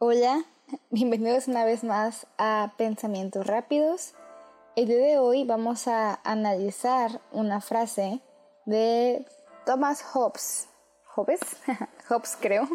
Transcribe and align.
Hola, 0.00 0.44
bienvenidos 0.90 1.48
una 1.48 1.64
vez 1.64 1.82
más 1.82 2.28
a 2.38 2.72
Pensamientos 2.78 3.44
Rápidos. 3.44 4.14
El 4.76 4.86
día 4.86 4.98
de 4.98 5.18
hoy 5.18 5.42
vamos 5.42 5.88
a 5.88 6.20
analizar 6.22 7.20
una 7.32 7.60
frase 7.60 8.20
de 8.64 9.26
Thomas 9.66 10.04
Hobbes. 10.04 10.68
¿Hobbes? 11.16 11.40
Hobbes 12.08 12.38
creo. 12.40 12.68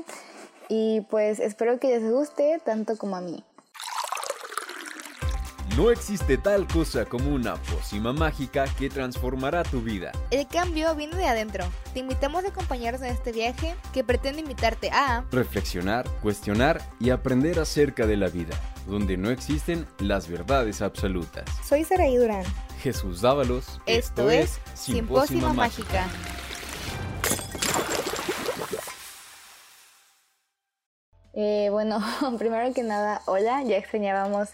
Y 0.67 0.99
pues 1.09 1.39
espero 1.39 1.79
que 1.79 1.97
les 1.97 2.11
guste 2.11 2.59
tanto 2.65 2.97
como 2.97 3.15
a 3.15 3.21
mí. 3.21 3.41
No 5.75 5.89
existe 5.89 6.37
tal 6.37 6.67
cosa 6.67 7.03
como 7.03 7.33
una 7.33 7.55
pócima 7.55 8.13
mágica 8.13 8.65
que 8.77 8.91
transformará 8.91 9.63
tu 9.63 9.81
vida. 9.81 10.11
El 10.29 10.47
cambio 10.47 10.93
viene 10.93 11.15
de 11.15 11.25
adentro. 11.25 11.65
Te 11.93 11.99
invitamos 12.01 12.45
a 12.45 12.49
acompañarnos 12.49 13.01
en 13.01 13.07
este 13.07 13.31
viaje 13.31 13.73
que 13.91 14.03
pretende 14.03 14.41
invitarte 14.41 14.91
a 14.91 15.25
reflexionar, 15.31 16.07
cuestionar 16.21 16.79
y 16.99 17.09
aprender 17.09 17.59
acerca 17.59 18.05
de 18.05 18.17
la 18.17 18.27
vida, 18.27 18.55
donde 18.85 19.17
no 19.17 19.31
existen 19.31 19.87
las 19.97 20.27
verdades 20.27 20.83
absolutas. 20.83 21.45
Soy 21.67 21.83
Saraí 21.83 22.17
Durán. 22.17 22.45
Jesús 22.83 23.21
Dávalos. 23.21 23.81
Esto, 23.87 24.29
es 24.29 24.59
Simpósima 24.75 25.53
Mágica. 25.53 26.07
Eh, 31.33 31.69
bueno, 31.71 31.99
primero 32.37 32.71
que 32.75 32.83
nada, 32.83 33.23
hola, 33.25 33.63
ya 33.63 33.77
extrañábamos 33.77 34.49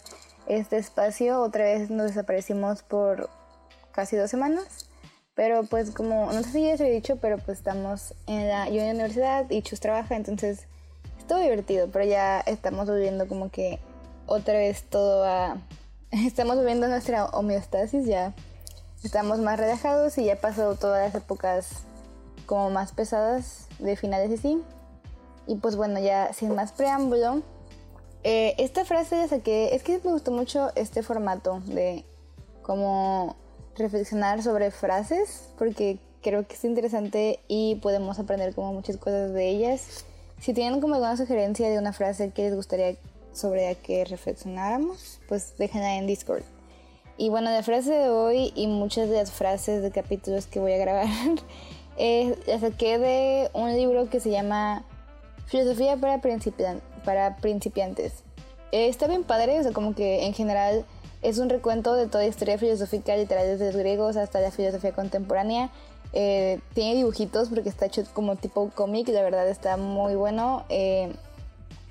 este 0.49 0.77
espacio. 0.77 1.41
Otra 1.41 1.63
vez 1.63 1.89
nos 1.89 2.08
desaparecimos 2.08 2.84
por 2.84 3.30
casi 3.91 4.17
dos 4.17 4.30
semanas. 4.30 4.90
Pero 5.35 5.63
pues 5.63 5.91
como, 5.91 6.31
no 6.34 6.44
sé 6.44 6.52
si 6.52 6.66
ya 6.66 6.76
se 6.76 6.88
he 6.88 6.91
dicho, 6.91 7.16
pero 7.16 7.38
pues 7.38 7.59
estamos 7.59 8.13
en 8.27 8.49
la, 8.49 8.67
yo 8.67 8.81
en 8.81 8.88
la 8.88 8.93
universidad 8.93 9.49
y 9.49 9.62
Chus 9.62 9.80
trabaja, 9.80 10.17
entonces 10.17 10.67
estuvo 11.17 11.40
divertido, 11.40 11.88
pero 11.90 12.04
ya 12.04 12.41
estamos 12.41 12.88
volviendo 12.88 13.26
como 13.27 13.49
que 13.49 13.80
otra 14.26 14.55
vez 14.55 14.84
todo 14.84 15.23
a... 15.23 15.57
Estamos 16.12 16.57
volviendo 16.57 16.90
nuestra 16.90 17.27
homeostasis, 17.27 18.05
ya 18.05 18.34
estamos 19.04 19.40
más 19.40 19.57
relajados 19.59 20.18
y 20.18 20.26
ya 20.26 20.35
pasó 20.35 20.76
todas 20.76 21.05
las 21.05 21.24
épocas 21.24 21.84
como 22.46 22.70
más 22.70 22.91
pesadas 22.91 23.68
de 23.79 23.96
finales 23.96 24.31
y 24.31 24.37
sí. 24.37 24.62
Y 25.48 25.55
pues 25.55 25.76
bueno, 25.76 25.99
ya 25.99 26.34
sin 26.34 26.54
más 26.54 26.71
preámbulo, 26.74 27.43
eh, 28.23 28.55
esta 28.57 28.85
frase 28.85 29.17
la 29.17 29.27
saqué, 29.27 29.75
es 29.75 29.84
que 29.84 29.99
me 30.03 30.12
gustó 30.12 30.31
mucho 30.31 30.71
este 30.75 31.03
formato 31.03 31.62
de 31.65 32.03
como 32.62 33.35
reflexionar 33.77 34.43
sobre 34.43 34.71
frases, 34.71 35.49
porque 35.57 35.98
creo 36.21 36.45
que 36.47 36.55
es 36.55 36.63
interesante 36.65 37.40
y 37.47 37.75
podemos 37.75 38.20
aprender 38.20 38.53
como 38.53 38.73
muchas 38.73 38.97
cosas 38.97 39.34
de 39.34 39.49
ellas. 39.49 40.05
Si 40.40 40.53
tienen 40.53 40.81
como 40.81 40.95
alguna 40.95 41.17
sugerencia 41.17 41.70
de 41.70 41.77
una 41.77 41.93
frase 41.93 42.31
que 42.31 42.43
les 42.43 42.55
gustaría 42.55 42.95
sobre 43.34 43.70
la 43.70 43.75
que 43.75 44.05
reflexionáramos, 44.05 45.20
pues 45.27 45.53
déjenla 45.57 45.95
en 45.95 46.07
Discord. 46.07 46.43
Y 47.17 47.29
bueno, 47.29 47.51
la 47.51 47.63
frase 47.63 47.91
de 47.91 48.09
hoy 48.09 48.51
y 48.55 48.67
muchas 48.67 49.09
de 49.09 49.15
las 49.15 49.31
frases 49.31 49.81
de 49.81 49.91
capítulos 49.91 50.45
que 50.47 50.59
voy 50.59 50.73
a 50.73 50.77
grabar, 50.77 51.07
eh, 51.97 52.37
la 52.47 52.59
saqué 52.59 52.97
de 52.97 53.49
un 53.53 53.73
libro 53.75 54.09
que 54.09 54.20
se 54.20 54.29
llama 54.29 54.84
Filosofía 55.47 55.97
para, 55.97 56.21
para 57.10 57.38
principiantes. 57.38 58.21
Eh, 58.71 58.88
está 58.88 59.07
bien 59.07 59.24
padre, 59.24 59.60
o 59.60 59.63
sea, 59.63 59.71
como 59.71 59.96
que 59.96 60.27
en 60.27 60.35
general 60.35 60.85
es 61.24 61.40
un 61.40 61.49
recuento 61.49 61.96
de 61.96 62.05
toda 62.05 62.24
la 62.24 62.29
historia 62.29 62.60
filosófica 62.60 63.18
literal 63.18 63.48
desde 63.48 63.65
los 63.65 63.76
griegos 63.76 64.16
hasta 64.16 64.40
la 64.40 64.52
filosofía 64.52 64.91
contemporánea. 64.91 65.72
Eh, 66.13 66.59
tiene 66.75 66.94
dibujitos 66.94 67.50
porque 67.50 67.68
está 67.68 67.88
hecho 67.88 68.03
como 68.13 68.35
tipo 68.35 68.69
cómic, 68.75 69.07
la 69.07 69.24
verdad 69.24 69.50
está 69.50 69.75
muy 69.75 70.13
bueno. 70.13 70.66
Eh, 70.69 71.12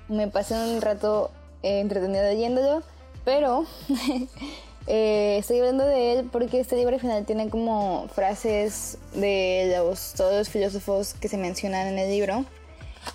me 0.07 0.29
pasé 0.29 0.53
un 0.53 0.79
rato 0.79 1.31
entretenido 1.63 2.23
leyéndolo, 2.23 2.81
pero 3.25 3.65
estoy 4.87 5.59
hablando 5.59 5.83
de 5.83 6.13
él 6.13 6.29
porque 6.31 6.61
este 6.61 6.77
libro 6.77 6.95
al 6.95 7.01
final 7.01 7.25
tiene 7.25 7.49
como 7.49 8.07
frases 8.07 8.97
de 9.13 9.75
los, 9.77 10.13
todos 10.13 10.33
los 10.33 10.47
filósofos 10.47 11.13
que 11.15 11.27
se 11.27 11.35
mencionan 11.35 11.87
en 11.87 11.99
el 11.99 12.09
libro. 12.09 12.45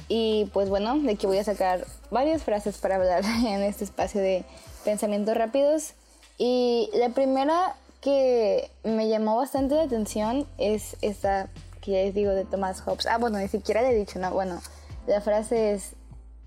Y 0.08 0.50
pues 0.52 0.68
bueno, 0.68 0.98
de 0.98 1.12
aquí 1.12 1.26
voy 1.26 1.38
a 1.38 1.44
sacar 1.44 1.86
varias 2.10 2.42
frases 2.42 2.78
para 2.78 2.96
hablar 2.96 3.24
en 3.46 3.62
este 3.62 3.84
espacio 3.84 4.20
de 4.20 4.44
pensamientos 4.84 5.36
rápidos. 5.36 5.94
Y 6.38 6.90
la 6.94 7.10
primera 7.10 7.76
que 8.00 8.70
me 8.82 9.08
llamó 9.08 9.36
bastante 9.36 9.74
la 9.74 9.84
atención 9.84 10.46
es 10.58 10.96
esta 11.00 11.48
que 11.80 11.92
ya 11.92 11.98
les 11.98 12.14
digo 12.14 12.32
de 12.32 12.44
Thomas 12.44 12.80
Hobbes. 12.80 13.06
Ah, 13.06 13.18
bueno, 13.18 13.38
ni 13.38 13.48
siquiera 13.48 13.82
le 13.82 13.90
he 13.90 13.94
dicho, 13.94 14.18
no. 14.18 14.30
Bueno, 14.30 14.60
la 15.06 15.20
frase 15.20 15.72
es, 15.72 15.92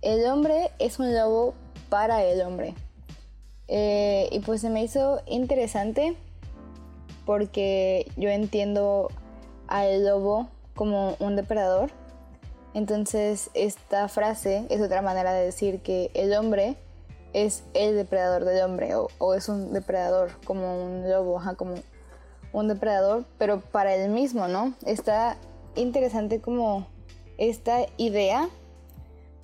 el 0.02 0.26
hombre 0.28 0.72
es 0.80 1.00
un 1.00 1.14
lobo 1.16 1.54
para 1.90 2.24
el 2.24 2.42
hombre. 2.42 2.74
Eh, 3.68 4.30
y 4.32 4.40
pues 4.40 4.62
se 4.62 4.70
me 4.70 4.84
hizo 4.84 5.22
interesante 5.26 6.16
porque 7.26 8.10
yo 8.16 8.30
entiendo 8.30 9.10
al 9.68 10.06
lobo 10.06 10.48
como 10.76 11.16
un 11.20 11.36
depredador 11.36 11.92
entonces 12.78 13.50
esta 13.56 14.08
frase 14.08 14.68
es 14.70 14.82
otra 14.82 15.02
manera 15.02 15.34
de 15.34 15.46
decir 15.46 15.80
que 15.80 16.12
el 16.14 16.36
hombre 16.36 16.76
es 17.34 17.64
el 17.74 17.96
depredador 17.96 18.46
del 18.46 18.64
hombre 18.64 18.92
o, 18.94 19.34
es 19.34 19.50
un 19.50 19.74
depredador 19.74 20.30
como 20.46 20.86
un 20.86 21.10
lobo, 21.10 21.42
como 21.58 21.74
un 22.54 22.68
depredador, 22.68 23.26
pero 23.40 23.62
para 23.62 23.96
él 23.96 24.12
mismo, 24.12 24.48
¿no? 24.48 24.76
Está 24.86 25.38
interesante 25.76 26.40
como 26.40 26.86
esta 27.40 27.88
idea 27.98 28.48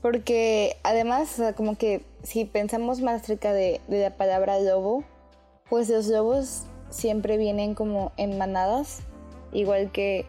porque 0.03 0.77
además, 0.83 1.41
como 1.57 1.75
que 1.75 2.05
si 2.21 2.45
pensamos 2.45 3.01
más 3.01 3.23
cerca 3.23 3.51
de, 3.51 3.81
de 3.87 3.99
la 3.99 4.11
palabra 4.11 4.59
lobo, 4.59 5.03
pues 5.71 5.89
los 5.89 6.05
lobos 6.05 6.65
siempre 6.91 7.37
vienen 7.37 7.73
como 7.73 8.11
en 8.15 8.37
manadas, 8.37 8.99
igual 9.51 9.91
que 9.91 10.27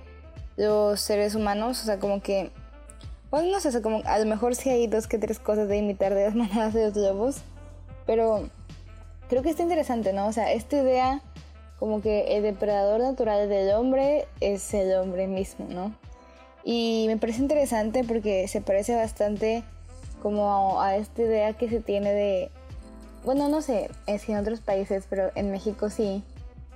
los 0.57 1.03
seres 1.03 1.35
humanos, 1.35 1.83
o 1.83 1.85
sea, 1.85 1.99
como 1.99 2.23
que 2.23 2.51
bueno, 3.35 3.51
no 3.51 3.59
sé, 3.59 3.83
como 3.83 4.01
a 4.05 4.17
lo 4.21 4.27
mejor 4.27 4.55
sí 4.55 4.71
hay 4.71 4.87
dos 4.87 5.09
que 5.09 5.19
tres 5.19 5.41
cosas 5.41 5.67
de 5.67 5.77
imitar 5.77 6.15
de 6.15 6.23
las 6.23 6.35
manadas 6.37 6.73
de 6.73 6.85
los 6.85 6.97
lobos, 6.97 7.39
pero 8.07 8.49
creo 9.29 9.43
que 9.43 9.51
está 9.51 9.65
interesante, 9.65 10.13
¿no? 10.13 10.29
O 10.29 10.33
sea, 10.33 10.53
esta 10.53 10.77
idea 10.77 11.21
como 11.81 12.01
que 12.01 12.37
el 12.37 12.45
depredador 12.45 13.01
natural 13.01 13.49
del 13.49 13.75
hombre 13.75 14.29
es 14.39 14.73
el 14.73 14.97
hombre 14.97 15.27
mismo, 15.27 15.67
¿no? 15.69 15.97
Y 16.63 17.07
me 17.09 17.17
parece 17.17 17.43
interesante 17.43 18.05
porque 18.05 18.47
se 18.47 18.61
parece 18.61 18.95
bastante 18.95 19.65
como 20.23 20.81
a, 20.81 20.95
esta 20.95 21.23
idea 21.23 21.55
que 21.55 21.69
se 21.69 21.81
tiene 21.81 22.13
de, 22.13 22.53
bueno, 23.25 23.49
no 23.49 23.63
sé, 23.63 23.91
es 24.07 24.29
en 24.29 24.37
otros 24.37 24.61
países, 24.61 25.07
pero 25.11 25.33
en 25.35 25.51
México 25.51 25.91
sí, 25.91 26.23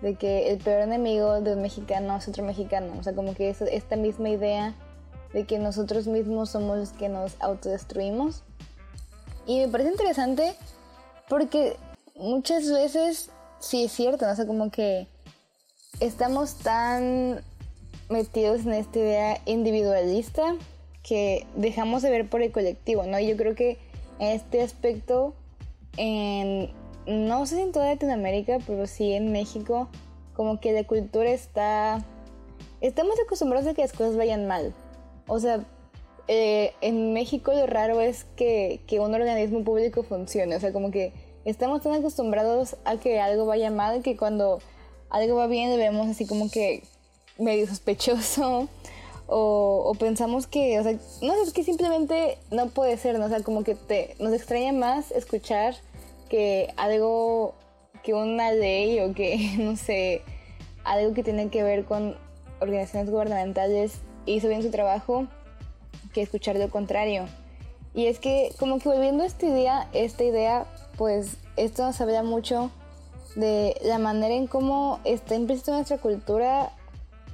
de 0.03 0.17
que 0.17 0.51
el 0.51 0.59
peor 0.59 0.81
enemigo 0.81 1.41
de 1.41 1.53
un 1.53 1.63
mexicano 1.63 2.17
es 2.17 2.27
otro 2.27 2.43
mexicano, 2.43 2.95
o 2.99 3.03
sea, 3.05 3.13
como 3.13 3.35
que 3.35 3.49
es 3.49 3.63
esta 3.63 3.95
misma 3.95 4.31
idea 4.31 4.75
de 5.33 5.45
que 5.45 5.59
nosotros 5.59 6.07
mismos 6.07 6.51
somos 6.51 6.79
los 6.79 6.91
que 6.91 7.09
nos 7.09 7.37
autodestruimos. 7.41 8.43
Y 9.47 9.61
me 9.61 9.69
parece 9.69 9.91
interesante 9.91 10.55
porque 11.29 11.77
muchas 12.17 12.71
veces 12.71 13.31
sí 13.61 13.85
es 13.85 13.93
cierto, 13.93 14.27
¿no? 14.27 14.33
O 14.33 14.37
sea, 14.37 14.47
como 14.47 14.71
que 14.71 15.07
estamos 16.01 16.55
tan 16.57 17.43
metidos 18.09 18.61
en 18.61 18.73
esta 18.75 18.99
idea 18.99 19.41
individualista 19.45 20.57
que 21.03 21.47
dejamos 21.57 22.03
de 22.03 22.11
ver 22.11 22.29
por 22.29 22.43
el 22.43 22.53
colectivo, 22.53 23.05
¿no? 23.05 23.19
Y 23.19 23.29
yo 23.29 23.37
creo 23.37 23.55
que 23.55 23.79
en 24.19 24.29
este 24.29 24.63
aspecto, 24.63 25.35
en, 25.97 26.71
no 27.07 27.47
sé 27.47 27.57
si 27.57 27.63
en 27.63 27.73
toda 27.73 27.87
Latinoamérica, 27.87 28.59
pero 28.67 28.87
sí 28.87 29.13
en 29.13 29.33
México, 29.33 29.89
como 30.35 30.61
que 30.61 30.73
la 30.73 30.85
cultura 30.85 31.31
está... 31.31 32.05
Estamos 32.81 33.17
acostumbrados 33.25 33.67
a 33.69 33.75
que 33.75 33.83
las 33.83 33.93
cosas 33.93 34.17
vayan 34.17 34.47
mal, 34.47 34.73
o 35.29 35.39
sea, 35.39 35.65
eh, 36.27 36.75
en 36.83 37.15
México 37.15 37.53
lo 37.53 37.67
raro 37.67 38.01
es 38.03 38.25
que, 38.37 38.81
un 39.01 39.15
organismo 39.15 39.65
público 39.65 40.03
funcione. 40.03 40.57
O 40.57 40.61
sea, 40.61 40.73
como 40.73 40.91
que 40.91 41.13
estamos 41.45 41.83
tan 41.83 41.95
acostumbrados 41.95 42.77
a 42.85 42.97
que 42.97 43.21
algo 43.21 43.47
vaya 43.47 43.71
mal 43.71 44.03
que 44.03 44.17
cuando 44.17 44.59
algo 45.09 45.37
va 45.37 45.47
bien 45.47 45.71
lo 45.71 45.77
vemos 45.79 46.07
así 46.09 46.27
como 46.27 46.51
que 46.51 46.83
medio 47.39 47.67
sospechoso. 47.67 48.69
O, 49.31 49.95
pensamos 49.99 50.47
que, 50.47 50.81
o 50.81 50.83
sea, 50.83 50.93
no 51.21 51.35
sé, 51.35 51.43
es 51.43 51.53
que 51.53 51.63
simplemente 51.63 52.39
no 52.51 52.71
puede 52.71 52.97
ser, 52.97 53.19
¿no? 53.19 53.27
O 53.27 53.29
sea, 53.29 53.43
como 53.43 53.63
que 53.63 53.75
te, 53.75 54.17
nos 54.19 54.33
extraña 54.33 54.73
más 54.73 55.11
escuchar 55.11 55.75
que 56.31 56.73
algo, 56.79 57.55
que 58.03 58.15
una 58.15 58.53
ley 58.53 59.01
o 59.01 59.13
que, 59.13 59.55
no 59.59 59.77
sé, 59.77 60.23
algo 60.83 61.13
que 61.13 61.23
tiene 61.23 61.51
que 61.51 61.63
ver 61.63 61.85
con 61.85 62.17
organizaciones 62.63 63.11
gubernamentales 63.11 64.01
hizo 64.27 64.49
bien 64.49 64.63
su 64.63 64.71
trabajo 64.71 65.27
que 66.13 66.23
escuchar 66.23 66.57
lo 66.57 66.69
contrario. 66.71 67.27
Y 67.95 68.07
es 68.07 68.19
que 68.19 68.53
como 68.59 68.79
que 68.79 68.89
volviendo 68.89 69.25
a 69.25 69.27
esta 69.27 69.89
esta 69.93 70.25
idea, 70.25 70.67
pues 70.97 71.37
esto 71.57 71.85
nos 71.85 72.01
habla 72.01 72.23
mucho 72.23 72.71
de 73.35 73.77
la 73.83 73.99
manera 73.99 74.35
en 74.35 74.47
cómo 74.47 75.01
está 75.05 75.35
implícito 75.35 75.71
en 75.71 75.79
nuestra 75.79 75.99
cultura 75.99 76.73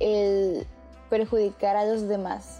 el 0.00 0.66
perjudicar 1.10 1.76
a 1.76 1.84
los 1.84 2.08
demás. 2.08 2.58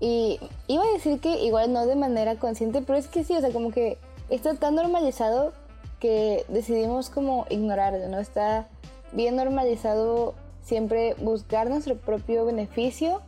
Y 0.00 0.38
iba 0.68 0.84
a 0.84 0.92
decir 0.92 1.20
que 1.20 1.42
igual 1.44 1.72
no 1.72 1.86
de 1.86 1.96
manera 1.96 2.36
consciente, 2.36 2.82
pero 2.82 2.98
es 2.98 3.08
que 3.08 3.24
sí, 3.24 3.34
o 3.34 3.40
sea, 3.40 3.50
como 3.50 3.72
que 3.72 3.98
está 4.30 4.54
tan 4.54 4.74
normalizado 4.74 5.52
que 6.00 6.44
decidimos 6.48 7.10
como 7.10 7.46
ignorarlo, 7.50 8.08
¿no? 8.08 8.18
Está 8.18 8.68
bien 9.12 9.36
normalizado 9.36 10.34
siempre 10.68 11.14
buscar 11.14 11.70
nuestro 11.70 11.96
propio 11.96 12.44
beneficio, 12.44 13.22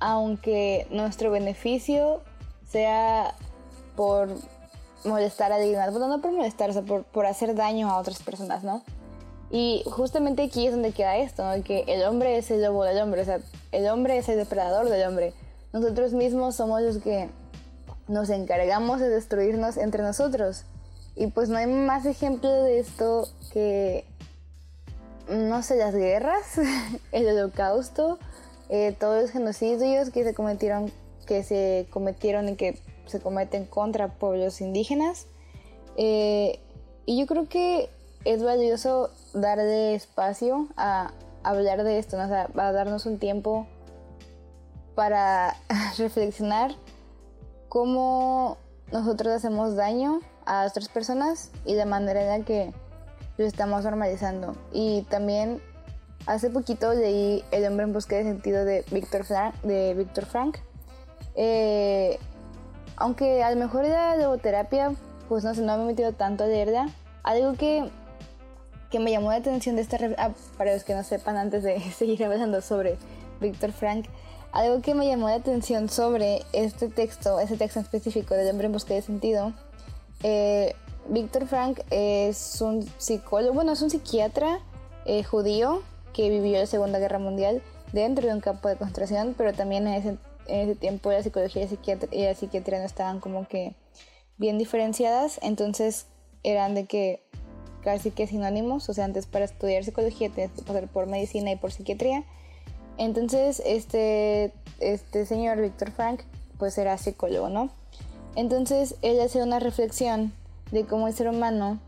aunque 0.00 0.88
nuestro 0.90 1.30
beneficio 1.30 2.20
sea 2.68 3.34
por 3.94 4.28
molestar 5.04 5.52
a 5.52 5.56
alguien 5.56 5.78
más. 5.78 5.90
Bueno, 5.92 6.08
no 6.08 6.20
por 6.20 6.32
molestar, 6.32 6.70
o 6.70 6.72
sea, 6.72 6.82
por, 6.82 7.04
por 7.04 7.26
hacer 7.26 7.54
daño 7.54 7.88
a 7.88 7.98
otras 7.98 8.22
personas, 8.22 8.64
¿no? 8.64 8.82
Y 9.50 9.82
justamente 9.86 10.42
aquí 10.42 10.66
es 10.66 10.72
donde 10.72 10.92
queda 10.92 11.16
esto, 11.16 11.44
¿no? 11.44 11.62
Que 11.62 11.84
el 11.86 12.02
hombre 12.04 12.36
es 12.36 12.50
el 12.50 12.62
lobo 12.62 12.84
del 12.84 13.00
hombre, 13.00 13.22
o 13.22 13.24
sea, 13.24 13.38
el 13.70 13.88
hombre 13.88 14.18
es 14.18 14.28
el 14.28 14.36
depredador 14.36 14.88
del 14.88 15.06
hombre. 15.06 15.32
Nosotros 15.72 16.12
mismos 16.12 16.56
somos 16.56 16.82
los 16.82 16.98
que 16.98 17.30
nos 18.08 18.30
encargamos 18.30 19.00
de 19.00 19.08
destruirnos 19.08 19.76
entre 19.76 20.02
nosotros. 20.02 20.64
Y 21.14 21.28
pues 21.28 21.48
no 21.48 21.56
hay 21.56 21.66
más 21.66 22.04
ejemplo 22.04 22.50
de 22.50 22.80
esto 22.80 23.28
que, 23.52 24.04
no 25.28 25.62
sé, 25.62 25.76
las 25.76 25.94
guerras, 25.94 26.58
el 27.12 27.26
holocausto, 27.28 28.18
eh, 28.68 28.94
todos 28.98 29.22
los 29.22 29.30
genocidios 29.30 30.10
que 30.10 30.24
se 30.24 30.34
cometieron, 30.34 30.92
que 31.26 31.42
se 31.42 31.86
cometieron 31.90 32.48
y 32.48 32.56
que 32.56 32.80
se 33.06 33.20
cometen 33.20 33.64
contra 33.64 34.08
pueblos 34.14 34.60
indígenas. 34.60 35.26
Eh, 35.96 36.60
y 37.06 37.18
yo 37.18 37.26
creo 37.26 37.48
que 37.48 37.90
es 38.24 38.42
valioso 38.42 39.10
darle 39.32 39.94
espacio 39.94 40.68
a 40.76 41.12
hablar 41.42 41.84
de 41.84 41.98
esto, 41.98 42.16
¿no? 42.16 42.24
o 42.24 42.28
sea, 42.28 42.48
a 42.56 42.72
darnos 42.72 43.06
un 43.06 43.18
tiempo 43.18 43.66
para 44.94 45.56
reflexionar 45.98 46.74
cómo 47.68 48.58
nosotros 48.92 49.32
hacemos 49.32 49.76
daño 49.76 50.20
a 50.44 50.66
otras 50.66 50.88
personas 50.88 51.50
y 51.64 51.74
de 51.74 51.84
manera 51.84 52.22
en 52.22 52.40
la 52.40 52.44
que 52.44 52.72
lo 53.38 53.46
estamos 53.46 53.84
normalizando. 53.84 54.56
Y 54.72 55.02
también 55.02 55.62
hace 56.26 56.50
poquito 56.50 56.92
leí 56.92 57.44
El 57.50 57.64
hombre 57.66 57.84
en 57.84 57.92
busca 57.92 58.16
de 58.16 58.24
sentido 58.24 58.64
de 58.64 58.84
Víctor 58.90 59.24
Frank. 59.24 59.54
De 59.62 59.94
Víctor 59.94 60.26
Frank. 60.26 60.58
Eh, 61.34 62.18
aunque 62.96 63.42
a 63.42 63.50
lo 63.50 63.56
mejor 63.56 63.84
la 63.84 64.16
logoterapia, 64.16 64.92
pues 65.28 65.44
no 65.44 65.54
sé, 65.54 65.62
no 65.62 65.76
me 65.76 65.84
he 65.84 65.86
metido 65.86 66.12
tanto 66.12 66.44
a 66.44 66.46
leerla. 66.48 66.88
Algo 67.22 67.54
que, 67.54 67.88
que 68.90 68.98
me 68.98 69.12
llamó 69.12 69.30
la 69.30 69.36
atención 69.36 69.76
de 69.76 69.82
esta... 69.82 69.98
Ah, 70.18 70.32
para 70.56 70.74
los 70.74 70.82
que 70.82 70.94
no 70.94 71.04
sepan, 71.04 71.36
antes 71.36 71.62
de 71.62 71.80
seguir 71.96 72.24
hablando 72.24 72.60
sobre 72.60 72.98
Víctor 73.40 73.72
Frank, 73.72 74.06
algo 74.50 74.82
que 74.82 74.94
me 74.94 75.06
llamó 75.06 75.28
la 75.28 75.36
atención 75.36 75.88
sobre 75.88 76.42
este 76.52 76.88
texto, 76.88 77.38
ese 77.38 77.56
texto 77.56 77.78
en 77.78 77.84
específico 77.84 78.34
del 78.34 78.50
hombre 78.50 78.66
en 78.66 78.72
busca 78.72 78.94
de 78.94 79.02
sentido, 79.02 79.52
eh, 80.22 80.74
Víctor 81.08 81.46
Frank 81.46 81.80
es 81.90 82.60
un 82.60 82.86
psicólogo, 82.98 83.54
bueno, 83.54 83.72
es 83.72 83.82
un 83.82 83.90
psiquiatra 83.90 84.60
eh, 85.04 85.22
judío 85.22 85.82
que 86.12 86.28
vivió 86.28 86.58
la 86.58 86.66
Segunda 86.66 86.98
Guerra 86.98 87.18
Mundial 87.18 87.62
dentro 87.92 88.26
de 88.26 88.34
un 88.34 88.40
campo 88.40 88.68
de 88.68 88.76
concentración, 88.76 89.34
pero 89.36 89.52
también 89.52 89.86
en 89.86 89.94
ese, 89.94 90.08
en 90.46 90.68
ese 90.68 90.74
tiempo 90.74 91.10
la 91.10 91.22
psicología 91.22 91.62
y 91.62 92.22
la, 92.22 92.34
psiquiatría 92.34 92.78
no 92.78 92.84
estaban 92.84 93.20
como 93.20 93.46
que 93.48 93.74
bien 94.36 94.58
diferenciadas, 94.58 95.38
entonces 95.42 96.06
eran 96.42 96.74
de 96.74 96.86
que 96.86 97.22
casi 97.82 98.10
que 98.10 98.26
sinónimos, 98.26 98.88
o 98.88 98.94
sea, 98.94 99.04
antes 99.04 99.26
para 99.26 99.44
estudiar 99.44 99.84
psicología 99.84 100.28
tienes 100.28 100.52
que 100.52 100.62
pasar 100.62 100.88
por 100.88 101.06
medicina 101.06 101.50
y 101.50 101.56
por 101.56 101.72
psiquiatría. 101.72 102.24
Entonces, 102.98 103.62
este, 103.64 104.52
este 104.80 105.24
señor 105.24 105.60
Víctor 105.60 105.92
Frank, 105.92 106.22
pues 106.58 106.76
era 106.76 106.98
psicólogo, 106.98 107.48
¿no? 107.48 107.70
Entonces 108.34 108.96
él 109.02 109.20
hace 109.20 109.42
una 109.42 109.58
reflexión 109.60 110.32
de 110.70 110.84
cómo 110.84 111.08
el 111.08 111.14
ser 111.14 111.28
humano 111.28 111.78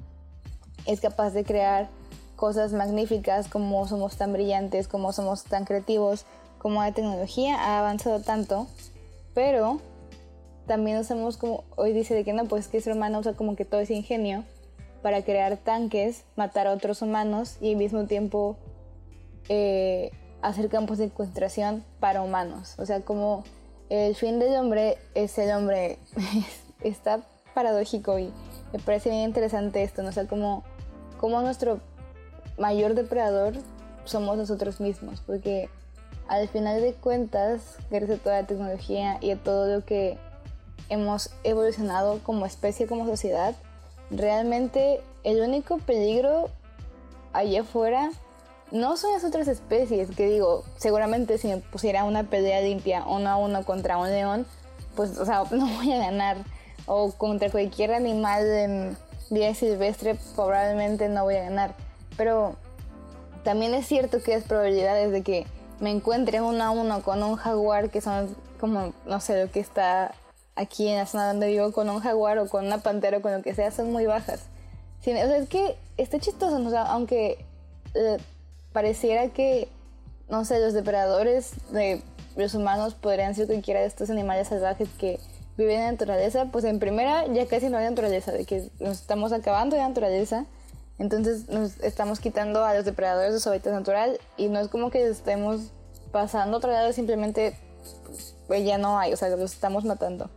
es 0.87 1.01
capaz 1.01 1.31
de 1.31 1.45
crear 1.45 1.89
cosas 2.37 2.73
magníficas, 2.73 3.49
como 3.49 3.87
somos 3.87 4.17
tan 4.17 4.33
brillantes, 4.33 4.89
como 4.89 5.13
somos 5.13 5.45
tan 5.45 5.65
creativos, 5.65 6.25
como 6.59 6.83
la 6.83 6.93
tecnología 6.93 7.57
ha 7.57 7.79
avanzado 7.79 8.21
tanto, 8.21 8.67
pero 9.35 9.81
también 10.67 10.99
usamos 10.99 11.37
como, 11.37 11.65
hoy 11.77 11.93
dice 11.93 12.15
de 12.15 12.25
que 12.25 12.33
no, 12.33 12.47
pues 12.47 12.69
que 12.69 12.79
el 12.79 12.83
ser 12.83 12.95
humano 12.95 13.19
usa 13.19 13.35
como 13.35 13.57
que 13.57 13.65
todo 13.65 13.81
ese 13.81 13.95
ingenio 13.95 14.45
para 15.03 15.23
crear 15.23 15.57
tanques, 15.57 16.25
matar 16.37 16.67
a 16.67 16.73
otros 16.73 17.03
humanos 17.03 17.57
y 17.61 17.73
al 17.73 17.77
mismo 17.77 18.05
tiempo 18.05 18.57
eh, 19.49 20.11
hacer 20.43 20.69
campos 20.69 20.99
de 20.99 21.11
concentración 21.11 21.85
para 21.99 22.23
humanos. 22.23 22.75
O 22.79 22.87
sea, 22.87 23.01
como 23.01 23.45
el 23.89 24.15
fin 24.15 24.39
del 24.39 24.55
hombre 24.57 24.99
es 25.15 25.37
el 25.39 25.51
hombre. 25.51 25.99
Está 26.83 27.21
paradójico 27.55 28.19
y 28.19 28.33
me 28.73 28.79
parece 28.79 29.11
bien 29.11 29.23
interesante 29.23 29.83
esto, 29.83 30.03
¿no? 30.03 30.09
O 30.09 30.13
sea, 30.13 30.27
como, 30.27 30.65
como 31.19 31.41
nuestro 31.43 31.81
mayor 32.59 32.95
depredador 32.95 33.55
somos 34.05 34.37
nosotros 34.37 34.81
mismos, 34.81 35.23
porque 35.27 35.69
al 36.29 36.49
final 36.49 36.81
de 36.81 36.95
cuentas, 36.95 37.77
gracias 37.91 38.21
a 38.21 38.23
toda 38.23 38.41
la 38.43 38.47
tecnología 38.47 39.19
y 39.21 39.31
a 39.31 39.43
todo 39.43 39.67
lo 39.67 39.85
que 39.85 40.19
hemos 40.89 41.31
evolucionado 41.45 42.21
como 42.23 42.47
especie, 42.47 42.87
como 42.87 43.07
sociedad, 43.07 43.55
realmente 44.11 45.01
el 45.25 45.41
único 45.41 45.79
peligro 45.79 46.49
allá 47.33 47.63
afuera 47.63 48.11
no 48.71 48.97
son 48.97 49.13
las 49.13 49.25
otras 49.25 49.49
especies, 49.49 50.11
que 50.11 50.29
digo, 50.29 50.65
seguramente 50.77 51.39
si 51.39 51.49
me 51.49 51.57
pusiera 51.59 52.05
una 52.05 52.25
pelea 52.25 52.61
limpia 52.61 53.05
uno 53.05 53.29
a 53.29 53.37
uno 53.37 53.65
contra 53.65 53.97
un 53.97 54.09
león, 54.11 54.47
pues, 54.95 55.19
o 55.19 55.25
sea, 55.25 55.45
no 55.51 55.67
voy 55.67 55.93
a 55.93 55.99
ganar. 55.99 56.39
O 56.93 57.13
contra 57.13 57.51
cualquier 57.51 57.93
animal 57.93 58.45
en 58.45 58.97
vida 59.31 59.55
silvestre, 59.55 60.19
probablemente 60.35 61.09
no 61.09 61.23
voy 61.23 61.37
a 61.37 61.45
ganar. 61.45 61.77
Pero 62.17 62.57
también 63.45 63.75
es 63.75 63.87
cierto 63.87 64.21
que 64.21 64.35
hay 64.35 64.41
probabilidades 64.41 65.13
de 65.13 65.23
que 65.23 65.47
me 65.79 65.93
encuentre 65.93 66.41
uno 66.41 66.65
a 66.65 66.71
uno 66.71 67.01
con 67.05 67.23
un 67.23 67.37
jaguar, 67.37 67.91
que 67.91 68.01
son 68.01 68.35
como, 68.59 68.93
no 69.07 69.21
sé, 69.21 69.41
lo 69.41 69.53
que 69.53 69.61
está 69.61 70.17
aquí 70.57 70.89
en 70.89 70.99
la 70.99 71.07
zona 71.07 71.29
donde 71.29 71.47
vivo, 71.47 71.71
con 71.71 71.89
un 71.89 72.01
jaguar 72.01 72.41
o 72.41 72.49
con 72.49 72.67
una 72.67 72.79
pantera 72.79 73.19
o 73.19 73.23
con 73.23 73.31
lo 73.31 73.43
que 73.43 73.55
sea, 73.55 73.71
son 73.71 73.93
muy 73.93 74.07
bajas. 74.07 74.41
o 75.01 75.05
sea, 75.05 75.37
es 75.37 75.49
que 75.49 75.77
está 75.97 76.19
chistoso, 76.19 76.57
o 76.57 76.71
sea, 76.71 76.83
aunque 76.83 77.45
eh, 77.95 78.19
pareciera 78.73 79.29
que, 79.29 79.69
no 80.29 80.45
sé, 80.45 80.59
los 80.59 80.75
depredadores 80.75 81.53
de 81.71 82.03
los 82.35 82.55
humanos 82.55 82.97
podrían 82.97 83.37
ser 83.37 83.47
cualquiera 83.47 83.79
de 83.79 83.87
estos 83.87 84.11
animales 84.11 84.49
salvajes 84.49 84.89
que 84.99 85.21
viven 85.61 85.81
en 85.81 85.85
la 85.87 85.93
naturaleza, 85.93 86.47
pues 86.51 86.65
en 86.65 86.79
primera 86.79 87.27
ya 87.27 87.47
casi 87.47 87.69
no 87.69 87.79
hay 87.79 87.85
naturaleza, 87.85 88.33
de 88.33 88.45
que 88.45 88.71
nos 88.81 89.01
estamos 89.01 89.33
acabando 89.33 89.77
de 89.77 89.83
naturaleza, 89.83 90.47
entonces 90.99 91.49
nos 91.49 91.79
estamos 91.81 92.21
quitando 92.21 92.65
a 92.65 92.75
los 92.75 92.85
depredadores 92.85 93.33
de 93.33 93.41
su 93.41 93.49
hábitat 93.49 93.73
natural 93.73 94.19
y 94.37 94.49
no 94.49 94.61
es 94.61 94.69
como 94.69 94.91
que 94.91 95.07
estemos 95.09 95.73
pasando 96.13 96.57
a 96.57 96.59
otro 96.59 96.71
lado, 96.71 96.93
simplemente 96.93 97.57
pues 98.47 98.65
ya 98.65 98.79
no 98.79 98.99
hay, 98.99 99.13
o 99.13 99.17
sea, 99.17 99.29
los 99.37 99.53
estamos 99.53 99.85
matando. 99.85 100.29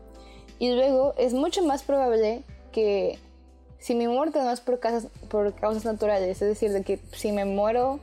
Y 0.60 0.72
luego 0.72 1.13
es 1.18 1.34
mucho 1.34 1.63
más 1.63 1.84
probable 1.84 2.44
que 2.72 3.20
si 3.80 3.96
mi 3.96 4.08
muerte 4.08 4.39
no 4.39 4.51
es 4.51 4.62
por 4.62 4.80
causas, 4.80 5.08
por 5.30 5.53
causas 5.56 5.84
naturales, 5.84 6.42
es 6.42 6.48
decir, 6.48 6.72
de 6.72 6.84
que 6.84 7.00
si 7.12 7.32
me 7.32 7.44
muero 7.44 8.00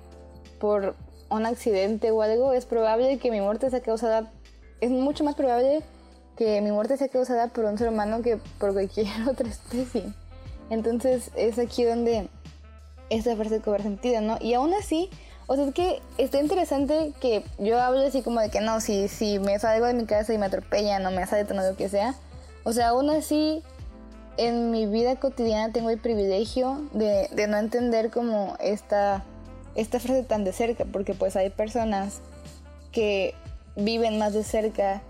por 0.59 0.95
un 1.31 1.47
accidente 1.47 2.11
o 2.11 2.21
algo, 2.23 2.53
es 2.53 2.67
probable 2.67 3.19
que 3.19 3.31
mi 3.31 3.41
muerte 3.41 3.71
sea 3.71 3.81
causada, 3.81 4.31
es 4.81 4.91
mucho 4.91 5.25
más 5.25 5.37
probable 5.37 5.83
que 6.37 6.61
mi 6.61 6.73
muerte 6.73 6.97
sea 6.97 7.09
causada 7.09 7.49
por 7.49 7.65
un 7.65 7.79
ser 7.79 7.89
humano 7.89 8.23
que 8.23 8.39
por 8.59 8.73
cualquier 8.73 9.07
otra 9.29 9.49
especie. 9.49 10.05
Entonces 10.71 11.31
es 11.35 11.59
aquí 11.59 11.85
donde 11.85 12.29
esta 13.11 13.35
frase 13.37 13.61
cobra 13.61 13.83
sentido, 13.83 14.21
¿no? 14.21 14.39
Y 14.41 14.55
aún 14.55 14.73
así, 14.73 15.11
o 15.47 15.57
sea, 15.57 15.67
es 15.67 15.75
que 15.75 16.01
está 16.17 16.41
interesante 16.41 17.13
que 17.21 17.45
yo 17.59 17.81
hable 17.81 18.07
así 18.07 18.23
como 18.23 18.41
de 18.41 18.51
que 18.51 18.61
no, 18.61 18.81
si, 18.81 19.09
si 19.09 19.39
me 19.41 19.59
salgo 19.59 19.87
de 19.87 19.95
mi 19.95 20.07
casa 20.07 20.33
y 20.33 20.39
me 20.39 20.47
atropellan 20.47 21.05
o 21.07 21.11
me 21.11 21.23
asaltan 21.23 21.59
o 21.59 21.69
lo 21.69 21.77
que 21.77 21.89
sea, 21.89 22.15
o 22.63 22.73
sea, 22.73 22.91
aún 22.91 23.11
así 23.11 23.63
en 24.37 24.71
mi 24.71 24.87
vida 24.87 25.17
cotidiana 25.17 25.73
tengo 25.73 25.91
el 25.91 25.99
privilegio 25.99 26.83
de, 26.93 27.29
de 27.33 27.49
no 27.49 27.59
entender 27.59 28.11
como 28.11 28.57
esta 28.61 29.25
esta 29.75 30.01
frase 30.01 30.23
tan 30.25 30.45
de 30.45 30.53
cerca, 30.53 30.85
porque 30.85 31.15
pues 31.15 31.37
hay 31.37 31.51
personas 31.51 32.21
que 32.93 33.35
viven 33.77 34.19
más 34.19 34.33
de 34.33 34.45
cerca 34.45 35.03